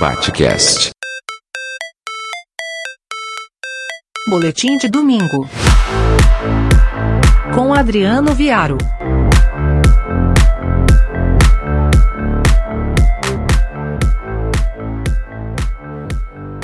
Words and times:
Batcast. 0.00 0.90
Boletim 4.30 4.78
de 4.78 4.88
domingo. 4.88 5.48
Com 7.52 7.74
Adriano 7.74 8.32
Viaro. 8.32 8.78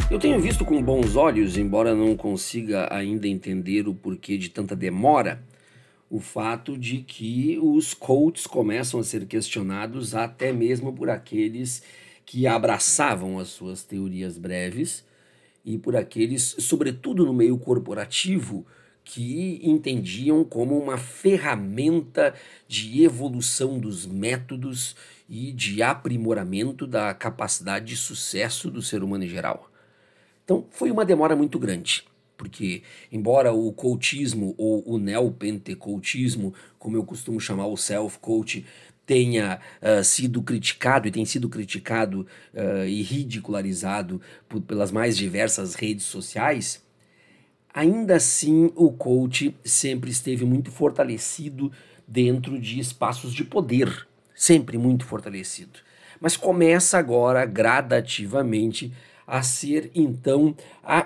Eu 0.09 0.21
tenho 0.21 0.39
visto 0.39 0.65
com 0.65 0.81
bons 0.81 1.17
olhos, 1.17 1.57
embora 1.57 1.93
não 1.93 2.17
consiga 2.17 2.87
ainda 2.95 3.27
entender 3.27 3.89
o 3.89 3.95
porquê 3.95 4.39
de 4.39 4.49
tanta 4.49 4.77
demora, 4.77 5.43
o 6.09 6.21
fato 6.21 6.79
de 6.79 6.99
que 6.99 7.59
os 7.61 7.95
coaches 7.95 8.47
começam 8.47 9.01
a 9.01 9.03
ser 9.03 9.27
questionados 9.27 10.15
até 10.15 10.53
mesmo 10.53 10.93
por 10.93 11.11
aqueles 11.11 11.83
que 12.25 12.47
abraçavam 12.47 13.39
as 13.39 13.49
suas 13.49 13.85
teorias 13.85 14.39
breves 14.39 15.05
e 15.65 15.79
por 15.79 15.97
aqueles, 15.97 16.57
sobretudo 16.59 17.25
no 17.25 17.33
meio 17.33 17.57
corporativo, 17.59 18.67
que 19.03 19.61
entendiam 19.63 20.43
como 20.45 20.79
uma 20.79 20.97
ferramenta 20.97 22.35
de 22.67 23.03
evolução 23.03 23.79
dos 23.79 24.07
métodos 24.07 24.97
e 25.29 25.53
de 25.53 25.83
aprimoramento 25.83 26.87
da 26.87 27.13
capacidade 27.13 27.87
de 27.87 27.97
sucesso 27.97 28.71
do 28.71 28.81
ser 28.81 29.03
humano 29.03 29.25
em 29.25 29.29
geral. 29.29 29.71
Então, 30.45 30.67
foi 30.71 30.91
uma 30.91 31.05
demora 31.05 31.37
muito 31.37 31.59
grande, 31.59 32.05
porque, 32.37 32.83
embora 33.13 33.53
o 33.53 33.73
coachismo 33.73 34.55
ou 34.59 34.83
o 34.87 34.99
neopentecoutismo, 34.99 36.55
como 36.79 36.97
eu 36.97 37.05
costumo 37.05 37.41
chamar 37.41 37.67
o 37.67 37.77
self-coach, 37.77 38.65
tenha 39.07 39.61
uh, 39.83 40.03
sido 40.03 40.43
criticado 40.43 41.07
e 41.07 41.11
tem 41.11 41.25
sido 41.25 41.49
criticado 41.49 42.27
uh, 42.55 42.87
e 42.87 43.03
ridicularizado 43.03 44.21
por, 44.49 44.61
pelas 44.63 44.91
mais 44.91 45.17
diversas 45.17 45.75
redes 45.75 46.05
sociais, 46.05 46.83
ainda 47.73 48.17
assim 48.17 48.71
o 48.75 48.91
coach 48.93 49.55
sempre 49.65 50.11
esteve 50.11 50.45
muito 50.45 50.71
fortalecido 50.71 51.71
dentro 52.07 52.59
de 52.59 52.79
espaços 52.79 53.33
de 53.33 53.45
poder, 53.45 54.07
sempre 54.35 54.79
muito 54.79 55.05
fortalecido. 55.05 55.81
Mas 56.21 56.37
começa 56.37 56.99
agora 56.99 57.45
gradativamente 57.45 58.93
a 59.27 59.43
ser 59.43 59.91
então 59.95 60.55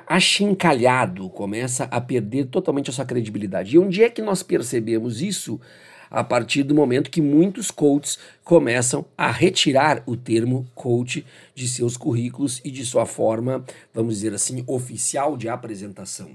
achincalhado, 0.06 1.28
começa 1.30 1.84
a 1.84 2.00
perder 2.00 2.46
totalmente 2.46 2.90
a 2.90 2.92
sua 2.92 3.04
credibilidade. 3.04 3.76
E 3.76 3.78
onde 3.78 4.02
é 4.02 4.10
que 4.10 4.20
nós 4.20 4.42
percebemos 4.42 5.22
isso? 5.22 5.60
A 6.10 6.24
partir 6.24 6.62
do 6.62 6.74
momento 6.74 7.10
que 7.10 7.20
muitos 7.20 7.70
coaches 7.70 8.18
começam 8.44 9.04
a 9.16 9.30
retirar 9.30 10.02
o 10.06 10.16
termo 10.16 10.66
coach 10.74 11.24
de 11.54 11.68
seus 11.68 11.96
currículos 11.96 12.60
e 12.64 12.70
de 12.70 12.84
sua 12.84 13.04
forma, 13.04 13.64
vamos 13.92 14.14
dizer 14.14 14.32
assim, 14.34 14.64
oficial 14.66 15.36
de 15.36 15.48
apresentação. 15.48 16.30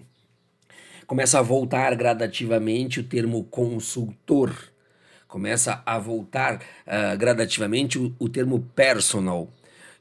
Começa 1.07 1.39
a 1.39 1.41
voltar 1.41 1.95
gradativamente 1.95 2.99
o 2.99 3.03
termo 3.03 3.44
consultor. 3.45 4.55
Começa 5.27 5.81
a 5.85 5.97
voltar 5.97 6.55
uh, 6.55 7.17
gradativamente 7.17 7.97
o, 7.97 8.16
o 8.19 8.29
termo 8.29 8.61
personal. 8.75 9.49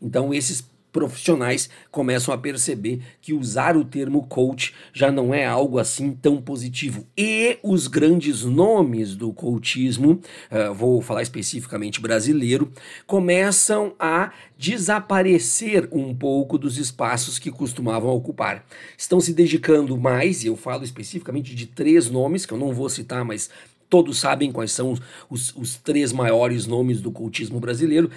Então, 0.00 0.34
esses 0.34 0.65
profissionais 0.93 1.71
começam 1.91 2.35
a 2.35 2.39
perceber 2.39 3.01
que 3.21 3.33
usar 3.33 3.77
o 3.77 3.85
termo 3.85 4.27
coach 4.27 4.75
já 4.93 5.11
não 5.11 5.33
é 5.33 5.47
algo 5.47 5.79
assim 5.79 6.12
tão 6.12 6.41
positivo. 6.41 7.07
E 7.17 7.59
os 7.62 7.87
grandes 7.87 8.45
nomes 8.45 9.17
do 9.17 9.33
coachismo, 9.33 10.21
uh, 10.51 10.75
vou 10.75 11.01
falar 11.01 11.23
especificamente 11.23 12.01
brasileiro, 12.01 12.71
começam 13.07 13.95
a 13.99 14.33
desaparecer 14.59 15.89
um 15.91 16.15
pouco 16.15 16.59
dos 16.59 16.77
espaços 16.77 17.39
que 17.39 17.51
costumavam 17.51 18.11
ocupar. 18.11 18.65
Estão 18.97 19.21
se 19.21 19.33
dedicando 19.33 19.97
mais, 19.97 20.45
e 20.45 20.49
eu 20.49 20.56
falo 20.56 20.84
especificamente 20.84 21.55
de 21.55 21.67
três 21.67 22.11
nomes, 22.11 22.45
que 22.45 22.53
eu 22.53 22.59
não 22.59 22.72
vou 22.72 22.89
citar, 22.89 23.25
mas 23.25 23.50
todos 23.93 24.19
sabem 24.19 24.50
quais 24.50 24.72
são 24.72 24.95
os, 25.28 25.55
os, 25.55 25.77
três 25.77 26.15
maiores 26.15 26.66
nomes 26.66 27.03
do 27.03 27.12
cultismo 27.12 27.61
brasileiro, 27.61 28.11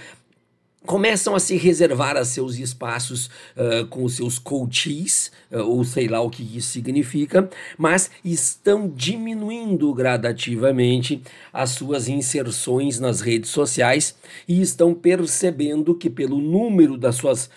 começam 0.85 1.35
a 1.35 1.39
se 1.39 1.57
reservar 1.57 2.15
a 2.15 2.23
seus 2.23 2.57
espaços 2.57 3.29
uh, 3.55 3.85
com 3.87 4.03
os 4.03 4.15
seus 4.15 4.39
coaches, 4.39 5.31
uh, 5.51 5.59
ou 5.59 5.83
sei 5.83 6.07
lá 6.07 6.21
o 6.21 6.29
que 6.29 6.43
isso 6.57 6.69
significa, 6.69 7.49
mas 7.77 8.09
estão 8.23 8.87
diminuindo 8.87 9.93
gradativamente 9.93 11.21
as 11.51 11.71
suas 11.71 12.07
inserções 12.07 12.99
nas 12.99 13.21
redes 13.21 13.49
sociais 13.49 14.15
e 14.47 14.61
estão 14.61 14.93
percebendo 14.93 15.95
que 15.95 16.09
pelo 16.09 16.39
número 16.39 16.97
das 16.97 17.15
suas 17.15 17.49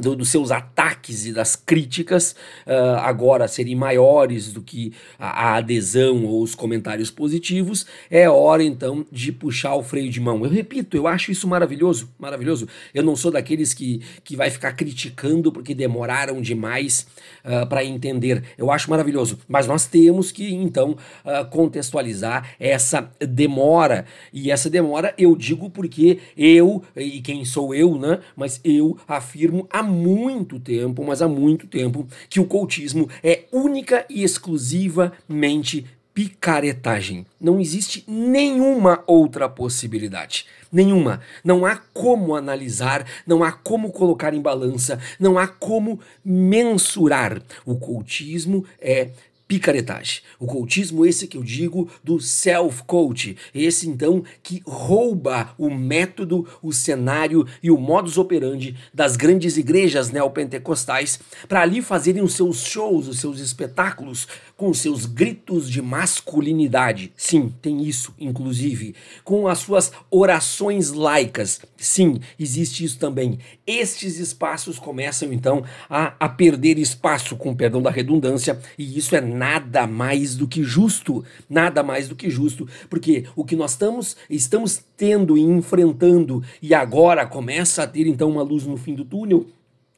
do, 0.00 0.16
dos 0.16 0.28
seus 0.28 0.50
ataques 0.50 1.26
e 1.26 1.32
das 1.32 1.56
críticas 1.56 2.34
uh, 2.66 2.98
agora 3.00 3.46
serem 3.48 3.74
maiores 3.74 4.52
do 4.52 4.62
que 4.62 4.92
a, 5.18 5.50
a, 5.50 5.56
adesão 5.56 6.24
ou 6.24 6.42
os 6.42 6.54
comentários 6.54 7.10
positivos, 7.10 7.86
é 8.10 8.28
hora 8.28 8.62
então 8.62 9.04
de 9.10 9.32
puxar 9.32 9.74
o 9.74 9.82
freio 9.82 10.10
de 10.10 10.20
mão. 10.20 10.44
Eu 10.44 10.50
repito, 10.50 10.96
eu 10.96 11.06
acho 11.06 11.30
isso 11.30 11.46
maravilhoso, 11.46 12.10
maravilhoso. 12.18 12.66
Eu 12.94 13.02
não 13.02 13.16
sou 13.16 13.30
daqueles 13.30 13.74
que, 13.74 14.00
que 14.24 14.36
vai 14.36 14.50
ficar 14.50 14.72
criticando 14.72 15.52
porque 15.52 15.74
demoraram 15.74 16.40
demais 16.40 17.06
uh, 17.44 17.66
para 17.66 17.84
entender. 17.84 18.42
Eu 18.56 18.70
acho 18.70 18.90
maravilhoso, 18.90 19.38
mas 19.48 19.66
nós 19.66 19.86
temos 19.86 20.32
que 20.32 20.52
então 20.52 20.96
uh, 21.24 21.44
contextualizar 21.50 22.54
essa 22.58 23.10
demora 23.20 24.04
e 24.32 24.50
essa 24.50 24.70
demora 24.70 25.14
eu 25.18 25.36
digo 25.36 25.70
porque 25.70 26.18
eu 26.36 26.82
e 26.96 27.20
quem 27.20 27.44
sou 27.44 27.74
eu, 27.74 27.98
né? 27.98 28.20
Mas 28.36 28.60
eu 28.64 28.98
afirmo 29.06 29.66
a 29.70 29.82
muito 29.90 30.58
tempo, 30.58 31.04
mas 31.04 31.20
há 31.20 31.28
muito 31.28 31.66
tempo, 31.66 32.06
que 32.28 32.40
o 32.40 32.46
cultismo 32.46 33.08
é 33.22 33.44
única 33.52 34.06
e 34.08 34.22
exclusivamente 34.22 35.84
picaretagem. 36.14 37.24
Não 37.40 37.60
existe 37.60 38.04
nenhuma 38.06 39.02
outra 39.06 39.48
possibilidade. 39.48 40.46
Nenhuma. 40.72 41.20
Não 41.42 41.66
há 41.66 41.76
como 41.92 42.36
analisar, 42.36 43.06
não 43.26 43.42
há 43.42 43.50
como 43.50 43.90
colocar 43.90 44.34
em 44.34 44.40
balança, 44.40 45.00
não 45.18 45.38
há 45.38 45.46
como 45.48 45.98
mensurar. 46.24 47.42
O 47.64 47.76
cultismo 47.76 48.64
é 48.80 49.10
picaretagem. 49.50 50.20
O 50.38 50.46
coachismo, 50.46 51.04
esse 51.04 51.26
que 51.26 51.36
eu 51.36 51.42
digo 51.42 51.90
do 52.04 52.20
self-coach, 52.20 53.36
esse 53.52 53.88
então 53.88 54.22
que 54.44 54.62
rouba 54.64 55.52
o 55.58 55.68
método, 55.68 56.46
o 56.62 56.72
cenário 56.72 57.44
e 57.60 57.68
o 57.68 57.76
modus 57.76 58.16
operandi 58.16 58.76
das 58.94 59.16
grandes 59.16 59.56
igrejas 59.56 60.12
neopentecostais 60.12 61.18
para 61.48 61.62
ali 61.62 61.82
fazerem 61.82 62.22
os 62.22 62.34
seus 62.34 62.62
shows, 62.64 63.08
os 63.08 63.18
seus 63.18 63.40
espetáculos 63.40 64.28
com 64.56 64.68
os 64.68 64.78
seus 64.78 65.04
gritos 65.04 65.68
de 65.68 65.82
masculinidade. 65.82 67.12
Sim, 67.16 67.52
tem 67.60 67.82
isso, 67.82 68.14
inclusive. 68.20 68.94
Com 69.24 69.48
as 69.48 69.58
suas 69.58 69.90
orações 70.08 70.92
laicas. 70.92 71.60
Sim, 71.76 72.20
existe 72.38 72.84
isso 72.84 72.98
também. 73.00 73.38
Estes 73.66 74.18
espaços 74.18 74.78
começam 74.78 75.32
então 75.32 75.64
a, 75.88 76.14
a 76.20 76.28
perder 76.28 76.78
espaço, 76.78 77.36
com 77.36 77.52
perdão 77.52 77.82
da 77.82 77.90
redundância, 77.90 78.60
e 78.78 78.96
isso 78.96 79.16
é 79.16 79.20
nada 79.40 79.86
mais 79.86 80.36
do 80.36 80.46
que 80.46 80.62
justo, 80.62 81.24
nada 81.48 81.82
mais 81.82 82.06
do 82.06 82.14
que 82.14 82.28
justo, 82.28 82.68
porque 82.90 83.24
o 83.34 83.42
que 83.42 83.56
nós 83.56 83.70
estamos, 83.70 84.14
estamos 84.28 84.84
tendo 84.98 85.38
e 85.38 85.40
enfrentando 85.40 86.42
e 86.60 86.74
agora 86.74 87.26
começa 87.26 87.82
a 87.82 87.86
ter 87.86 88.06
então 88.06 88.28
uma 88.28 88.42
luz 88.42 88.66
no 88.66 88.76
fim 88.76 88.94
do 88.94 89.02
túnel, 89.02 89.46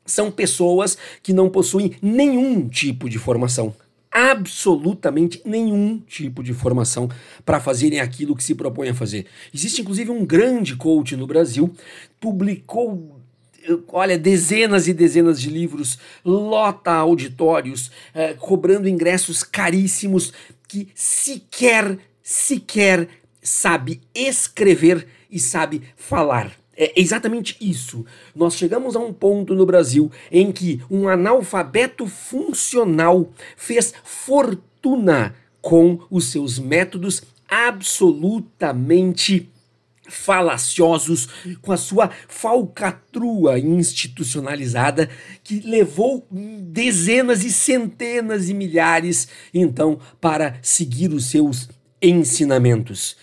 são 0.07 0.31
pessoas 0.31 0.97
que 1.25 1.33
não 1.33 1.51
possuem 1.51 1.97
nenhum 2.01 2.69
tipo 2.69 3.11
de 3.11 3.19
formação 3.19 3.75
absolutamente 4.15 5.41
nenhum 5.43 5.99
tipo 5.99 6.43
de 6.43 6.53
formação 6.53 7.09
para 7.47 7.59
fazerem 7.59 7.99
aquilo 7.99 8.37
que 8.37 8.45
se 8.45 8.55
propõe 8.55 8.91
a 8.91 8.95
fazer. 8.95 9.25
Existe 9.55 9.81
inclusive 9.81 10.11
um 10.11 10.23
grande 10.27 10.77
coach 10.77 11.17
no 11.17 11.27
Brasil, 11.27 11.73
publicou 12.21 13.22
olha, 13.89 14.19
dezenas 14.19 14.89
e 14.89 14.93
dezenas 14.93 15.41
de 15.41 15.51
livros, 15.51 15.99
lota 16.25 16.93
auditórios, 16.93 17.91
eh, 18.15 18.35
cobrando 18.35 18.89
ingressos 18.89 19.43
caríssimos, 19.43 20.33
que 20.69 20.89
sequer, 20.95 21.99
sequer 22.23 23.09
sabe 23.43 24.01
escrever 24.15 25.07
e 25.31 25.39
sabe 25.39 25.83
falar. 25.97 26.53
É 26.77 26.99
exatamente 26.99 27.57
isso. 27.61 28.05
Nós 28.35 28.55
chegamos 28.55 28.97
a 28.97 28.99
um 28.99 29.13
ponto 29.13 29.55
no 29.55 29.67
Brasil 29.67 30.11
em 30.31 30.51
que 30.51 30.81
um 30.91 31.07
analfabeto 31.09 32.07
funcional 32.07 33.31
fez 33.57 33.93
fortuna 34.03 35.35
com 35.61 36.01
os 36.11 36.31
seus 36.31 36.59
métodos 36.59 37.23
absolutamente 37.47 39.52
falaciosos, 40.15 41.29
com 41.61 41.73
a 41.73 41.77
sua 41.77 42.11
falcatrua 42.29 43.59
institucionalizada 43.59 45.09
que 45.43 45.61
levou 45.61 46.27
dezenas 46.31 47.45
e 47.45 47.51
centenas 47.51 48.49
e 48.49 48.55
milhares 48.55 49.29
então 49.53 49.99
para 50.21 50.59
seguir 50.63 51.13
os 51.13 51.27
seus 51.27 51.69
ensinamentos. 52.01 53.17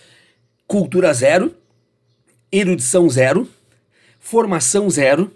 Cultura 0.66 1.12
zero, 1.14 1.54
erudição 2.50 3.08
zero, 3.08 3.48
formação 4.18 4.88
zero, 4.90 5.32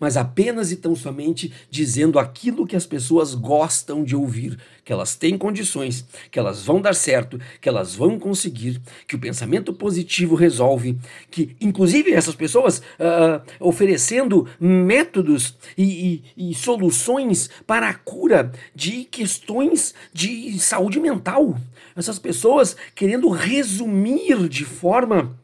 mas 0.00 0.16
apenas 0.16 0.72
e 0.72 0.76
tão 0.76 0.96
somente 0.96 1.52
dizendo 1.70 2.18
aquilo 2.18 2.66
que 2.66 2.74
as 2.74 2.86
pessoas 2.86 3.34
gostam 3.34 4.02
de 4.02 4.16
ouvir, 4.16 4.58
que 4.82 4.92
elas 4.92 5.14
têm 5.14 5.36
condições, 5.36 6.06
que 6.30 6.38
elas 6.38 6.64
vão 6.64 6.80
dar 6.80 6.94
certo, 6.94 7.38
que 7.60 7.68
elas 7.68 7.94
vão 7.94 8.18
conseguir, 8.18 8.80
que 9.06 9.14
o 9.14 9.20
pensamento 9.20 9.74
positivo 9.74 10.34
resolve, 10.34 10.98
que 11.30 11.54
inclusive 11.60 12.12
essas 12.12 12.34
pessoas 12.34 12.78
uh, 12.78 13.42
oferecendo 13.60 14.48
métodos 14.58 15.54
e, 15.76 16.22
e, 16.36 16.50
e 16.50 16.54
soluções 16.54 17.50
para 17.66 17.90
a 17.90 17.94
cura 17.94 18.50
de 18.74 19.04
questões 19.04 19.94
de 20.12 20.58
saúde 20.58 20.98
mental. 20.98 21.56
Essas 21.94 22.18
pessoas 22.18 22.74
querendo 22.94 23.28
resumir 23.28 24.48
de 24.48 24.64
forma 24.64 25.38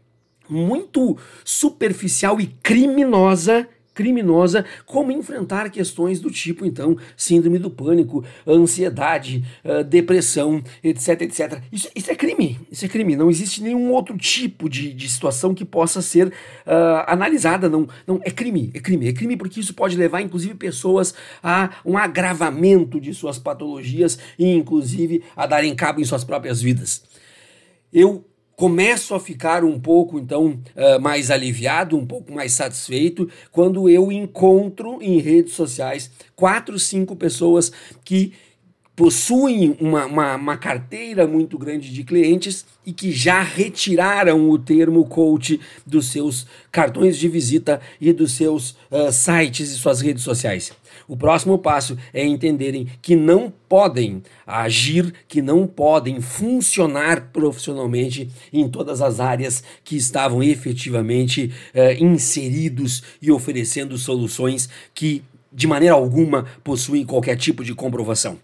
muito 0.48 1.18
superficial 1.44 2.40
e 2.40 2.46
criminosa 2.62 3.68
criminosa, 3.96 4.66
como 4.84 5.10
enfrentar 5.10 5.70
questões 5.70 6.20
do 6.20 6.30
tipo, 6.30 6.66
então, 6.66 6.98
síndrome 7.16 7.58
do 7.58 7.70
pânico, 7.70 8.22
ansiedade, 8.46 9.42
uh, 9.64 9.82
depressão, 9.82 10.62
etc, 10.84 11.22
etc. 11.22 11.62
Isso, 11.72 11.88
isso, 11.96 12.10
é 12.10 12.14
crime, 12.14 12.60
isso 12.70 12.84
é 12.84 12.88
crime. 12.88 13.16
Não 13.16 13.30
existe 13.30 13.62
nenhum 13.62 13.90
outro 13.90 14.18
tipo 14.18 14.68
de, 14.68 14.92
de 14.92 15.08
situação 15.08 15.54
que 15.54 15.64
possa 15.64 16.02
ser 16.02 16.26
uh, 16.28 17.04
analisada. 17.06 17.70
Não, 17.70 17.88
não, 18.06 18.20
é 18.22 18.30
crime, 18.30 18.70
é 18.74 18.80
crime, 18.80 19.08
é 19.08 19.12
crime 19.14 19.36
porque 19.36 19.58
isso 19.58 19.72
pode 19.72 19.96
levar, 19.96 20.20
inclusive, 20.20 20.54
pessoas 20.54 21.14
a 21.42 21.70
um 21.82 21.96
agravamento 21.96 23.00
de 23.00 23.14
suas 23.14 23.38
patologias 23.38 24.18
e, 24.38 24.52
inclusive, 24.52 25.24
a 25.34 25.46
darem 25.46 25.74
cabo 25.74 26.02
em 26.02 26.04
suas 26.04 26.22
próprias 26.22 26.60
vidas. 26.60 27.02
Eu 27.90 28.26
começo 28.56 29.14
a 29.14 29.20
ficar 29.20 29.62
um 29.62 29.78
pouco 29.78 30.18
então 30.18 30.58
uh, 30.74 31.00
mais 31.00 31.30
aliviado, 31.30 31.96
um 31.96 32.06
pouco 32.06 32.32
mais 32.32 32.52
satisfeito 32.52 33.30
quando 33.52 33.88
eu 33.88 34.10
encontro 34.10 34.98
em 35.02 35.20
redes 35.20 35.52
sociais 35.52 36.10
quatro, 36.34 36.78
cinco 36.78 37.14
pessoas 37.14 37.70
que 38.02 38.32
possuem 38.96 39.76
uma, 39.78 40.06
uma, 40.06 40.36
uma, 40.36 40.56
carteira 40.56 41.26
muito 41.26 41.58
grande 41.58 41.92
de 41.92 42.02
clientes 42.02 42.64
e 42.84 42.94
que 42.94 43.12
já 43.12 43.42
retiraram 43.42 44.48
o 44.48 44.58
termo 44.58 45.04
coach 45.04 45.60
dos 45.84 46.06
seus 46.06 46.46
cartões 46.72 47.18
de 47.18 47.28
visita 47.28 47.78
e 48.00 48.10
dos 48.10 48.32
seus 48.32 48.70
uh, 48.90 49.12
sites 49.12 49.70
e 49.70 49.74
suas 49.74 50.00
redes 50.00 50.24
sociais. 50.24 50.72
O 51.06 51.14
próximo 51.14 51.58
passo 51.58 51.98
é 52.12 52.24
entenderem 52.24 52.88
que 53.02 53.14
não 53.14 53.52
podem 53.68 54.22
agir, 54.46 55.12
que 55.28 55.42
não 55.42 55.66
podem 55.66 56.22
funcionar 56.22 57.30
profissionalmente 57.32 58.30
em 58.50 58.66
todas 58.66 59.02
as 59.02 59.20
áreas 59.20 59.62
que 59.84 59.94
estavam 59.94 60.42
efetivamente 60.42 61.52
uh, 61.74 62.02
inseridos 62.02 63.02
e 63.20 63.30
oferecendo 63.30 63.98
soluções 63.98 64.70
que 64.94 65.22
de 65.52 65.66
maneira 65.66 65.94
alguma 65.94 66.46
possuem 66.64 67.04
qualquer 67.04 67.36
tipo 67.36 67.62
de 67.62 67.74
comprovação 67.74 68.38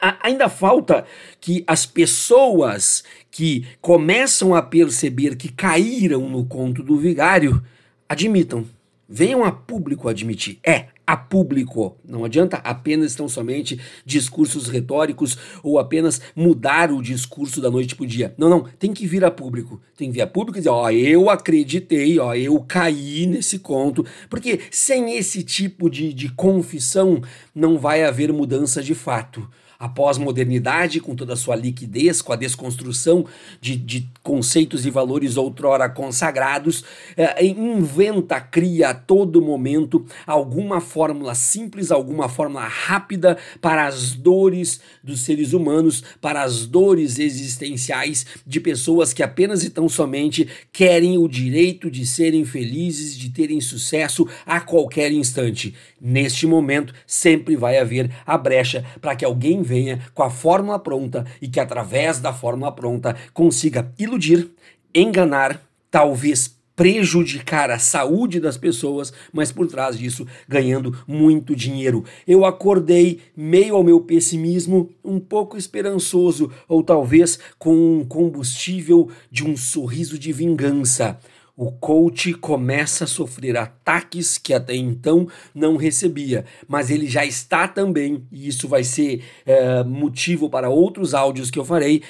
ainda 0.00 0.48
falta 0.48 1.04
que 1.40 1.64
as 1.66 1.86
pessoas 1.86 3.02
que 3.30 3.66
começam 3.80 4.54
a 4.54 4.62
perceber 4.62 5.36
que 5.36 5.50
caíram 5.50 6.28
no 6.28 6.44
conto 6.44 6.82
do 6.82 6.96
vigário 6.96 7.62
admitam. 8.08 8.64
Venham 9.08 9.44
a 9.44 9.52
público 9.52 10.08
admitir. 10.08 10.58
É, 10.64 10.86
a 11.06 11.16
público. 11.16 11.96
Não 12.04 12.24
adianta 12.24 12.56
apenas 12.56 13.14
tão 13.14 13.28
somente 13.28 13.80
discursos 14.04 14.68
retóricos 14.68 15.38
ou 15.62 15.78
apenas 15.78 16.20
mudar 16.34 16.90
o 16.90 17.00
discurso 17.00 17.60
da 17.60 17.70
noite 17.70 17.94
para 17.94 18.02
o 18.02 18.06
dia. 18.06 18.34
Não, 18.36 18.50
não. 18.50 18.64
Tem 18.78 18.92
que 18.92 19.06
vir 19.06 19.24
a 19.24 19.30
público. 19.30 19.80
Tem 19.96 20.08
que 20.08 20.14
vir 20.14 20.22
a 20.22 20.26
público 20.26 20.58
e 20.58 20.60
dizer: 20.60 20.70
ó, 20.70 20.90
eu 20.90 21.30
acreditei, 21.30 22.18
ó, 22.18 22.34
eu 22.34 22.58
caí 22.60 23.26
nesse 23.26 23.60
conto. 23.60 24.04
Porque 24.28 24.58
sem 24.72 25.16
esse 25.16 25.44
tipo 25.44 25.88
de, 25.88 26.12
de 26.12 26.28
confissão 26.30 27.22
não 27.54 27.78
vai 27.78 28.02
haver 28.02 28.32
mudança 28.32 28.82
de 28.82 28.94
fato 28.94 29.48
a 29.78 29.88
pós-modernidade, 29.88 31.00
com 31.00 31.14
toda 31.14 31.34
a 31.34 31.36
sua 31.36 31.56
liquidez, 31.56 32.22
com 32.22 32.32
a 32.32 32.36
desconstrução 32.36 33.26
de, 33.60 33.76
de 33.76 34.08
conceitos 34.22 34.86
e 34.86 34.90
valores 34.90 35.36
outrora 35.36 35.88
consagrados, 35.88 36.84
é, 37.16 37.44
inventa, 37.44 38.40
cria 38.40 38.90
a 38.90 38.94
todo 38.94 39.42
momento 39.42 40.04
alguma 40.26 40.80
fórmula 40.80 41.34
simples, 41.34 41.90
alguma 41.90 42.28
fórmula 42.28 42.66
rápida 42.66 43.36
para 43.60 43.86
as 43.86 44.12
dores 44.12 44.80
dos 45.02 45.20
seres 45.20 45.52
humanos, 45.52 46.02
para 46.20 46.42
as 46.42 46.66
dores 46.66 47.18
existenciais 47.18 48.26
de 48.46 48.60
pessoas 48.60 49.12
que 49.12 49.22
apenas 49.22 49.64
e 49.64 49.70
tão 49.70 49.88
somente 49.88 50.48
querem 50.72 51.18
o 51.18 51.28
direito 51.28 51.90
de 51.90 52.06
serem 52.06 52.44
felizes, 52.44 53.16
de 53.16 53.30
terem 53.30 53.60
sucesso 53.60 54.26
a 54.44 54.60
qualquer 54.60 55.12
instante. 55.12 55.74
Neste 56.00 56.46
momento, 56.46 56.94
sempre 57.06 57.56
vai 57.56 57.78
haver 57.78 58.10
a 58.26 58.36
brecha 58.36 58.84
para 59.00 59.16
que 59.16 59.24
alguém 59.24 59.62
venha 59.66 60.00
com 60.14 60.22
a 60.22 60.30
fórmula 60.30 60.78
pronta 60.78 61.26
e 61.42 61.48
que, 61.48 61.60
através 61.60 62.18
da 62.18 62.32
fórmula 62.32 62.72
pronta, 62.72 63.14
consiga 63.34 63.92
iludir, 63.98 64.48
enganar, 64.94 65.60
talvez 65.90 66.56
prejudicar 66.76 67.70
a 67.70 67.78
saúde 67.78 68.38
das 68.38 68.58
pessoas, 68.58 69.12
mas 69.32 69.50
por 69.50 69.66
trás 69.66 69.98
disso 69.98 70.26
ganhando 70.46 70.96
muito 71.08 71.56
dinheiro. 71.56 72.04
Eu 72.28 72.44
acordei 72.44 73.20
meio 73.34 73.74
ao 73.74 73.82
meu 73.82 74.00
pessimismo, 74.00 74.90
um 75.02 75.18
pouco 75.18 75.56
esperançoso, 75.56 76.52
ou 76.68 76.82
talvez 76.82 77.38
com 77.58 77.74
um 77.74 78.04
combustível 78.04 79.10
de 79.30 79.42
um 79.42 79.56
sorriso 79.56 80.18
de 80.18 80.32
vingança 80.32 81.18
o 81.56 81.72
coach 81.72 82.34
começa 82.34 83.04
a 83.04 83.06
sofrer 83.06 83.56
ataques 83.56 84.36
que 84.36 84.52
até 84.52 84.74
então 84.76 85.26
não 85.54 85.76
recebia, 85.76 86.44
mas 86.68 86.90
ele 86.90 87.06
já 87.06 87.24
está 87.24 87.66
também, 87.66 88.26
e 88.30 88.46
isso 88.46 88.68
vai 88.68 88.84
ser 88.84 89.24
é, 89.46 89.82
motivo 89.82 90.50
para 90.50 90.68
outros 90.68 91.14
áudios 91.14 91.50
que 91.50 91.58
eu 91.58 91.64
farei, 91.64 92.02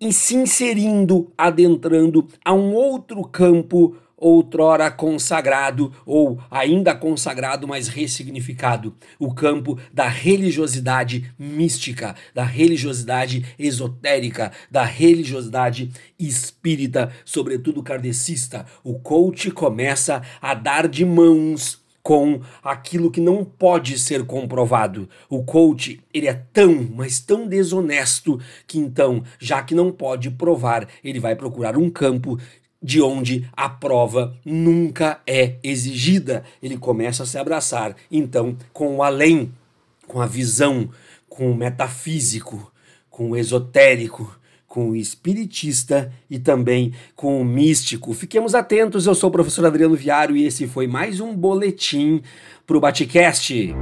em 0.00 0.12
se 0.12 0.36
inserindo, 0.36 1.32
adentrando 1.36 2.28
a 2.44 2.54
um 2.54 2.72
outro 2.72 3.24
campo 3.24 3.96
outrora 4.18 4.90
consagrado 4.90 5.92
ou 6.04 6.40
ainda 6.50 6.94
consagrado, 6.94 7.66
mas 7.68 7.88
ressignificado, 7.88 8.94
o 9.18 9.32
campo 9.32 9.78
da 9.92 10.08
religiosidade 10.08 11.32
mística, 11.38 12.16
da 12.34 12.42
religiosidade 12.42 13.46
esotérica, 13.58 14.52
da 14.70 14.84
religiosidade 14.84 15.90
espírita, 16.18 17.12
sobretudo 17.24 17.82
kardecista. 17.82 18.66
O 18.82 18.98
coach 18.98 19.50
começa 19.52 20.22
a 20.42 20.52
dar 20.52 20.88
de 20.88 21.04
mãos 21.04 21.86
com 22.08 22.40
aquilo 22.62 23.10
que 23.10 23.20
não 23.20 23.44
pode 23.44 23.98
ser 23.98 24.24
comprovado. 24.24 25.08
O 25.28 25.44
coach, 25.44 26.00
ele 26.14 26.26
é 26.26 26.32
tão, 26.32 26.88
mas 26.94 27.20
tão 27.20 27.46
desonesto 27.46 28.40
que 28.66 28.78
então, 28.78 29.22
já 29.38 29.62
que 29.62 29.74
não 29.74 29.92
pode 29.92 30.30
provar, 30.30 30.88
ele 31.04 31.20
vai 31.20 31.36
procurar 31.36 31.76
um 31.76 31.90
campo 31.90 32.38
de 32.82 33.02
onde 33.02 33.48
a 33.52 33.68
prova 33.68 34.36
nunca 34.44 35.20
é 35.26 35.56
exigida. 35.62 36.44
Ele 36.62 36.76
começa 36.76 37.22
a 37.22 37.26
se 37.26 37.38
abraçar, 37.38 37.96
então, 38.10 38.56
com 38.72 38.96
o 38.96 39.02
além, 39.02 39.52
com 40.06 40.20
a 40.20 40.26
visão, 40.26 40.88
com 41.28 41.50
o 41.50 41.56
metafísico, 41.56 42.72
com 43.10 43.30
o 43.30 43.36
esotérico, 43.36 44.38
com 44.66 44.90
o 44.90 44.96
espiritista 44.96 46.12
e 46.28 46.38
também 46.38 46.92
com 47.16 47.40
o 47.40 47.44
místico. 47.44 48.12
Fiquemos 48.12 48.54
atentos, 48.54 49.06
eu 49.06 49.14
sou 49.14 49.28
o 49.28 49.32
professor 49.32 49.64
Adriano 49.66 49.96
Viário 49.96 50.36
e 50.36 50.44
esse 50.44 50.66
foi 50.66 50.86
mais 50.86 51.20
um 51.20 51.34
boletim 51.34 52.22
para 52.66 52.76
o 52.76 52.80
Baticast. 52.80 53.74